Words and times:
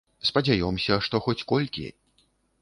Спадзяёмся, 0.29 0.97
што 1.09 1.21
хоць 1.27 1.45
колькі. 1.53 1.87